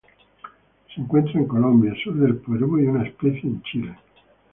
[0.87, 3.95] Se encuentra en Colombia, sur de Perú, y una especie en Chile.